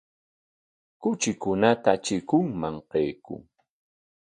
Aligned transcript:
Kuchikunata 1.01 1.91
chikunman 2.05 2.75
qaykun. 2.91 3.41